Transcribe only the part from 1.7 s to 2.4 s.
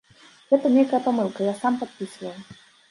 падпісваў.